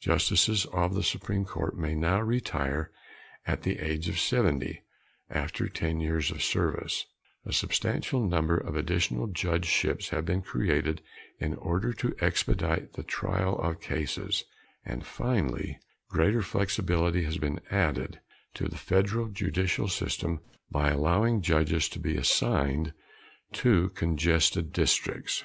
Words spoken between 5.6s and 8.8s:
ten years of service; a substantial number of